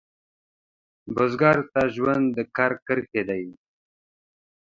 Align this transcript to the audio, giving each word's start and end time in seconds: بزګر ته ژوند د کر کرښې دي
بزګر 1.15 1.57
ته 1.73 1.81
ژوند 1.95 2.25
د 2.35 2.37
کر 2.55 2.71
کرښې 2.85 3.21
دي 3.29 3.45